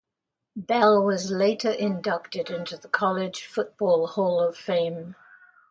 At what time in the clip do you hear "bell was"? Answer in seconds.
0.55-1.29